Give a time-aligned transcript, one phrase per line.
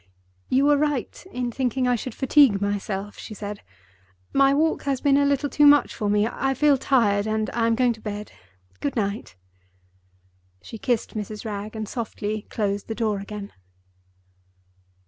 [0.49, 3.61] "You were right in thinking I should fatigue myself," she said.
[4.33, 6.25] "My walk has been a little too much for me.
[6.27, 8.31] I feel tired, and I am going to bed.
[8.79, 9.35] Good night."
[10.59, 11.45] She kissed Mrs.
[11.45, 13.53] Wragge and softly closed the door again.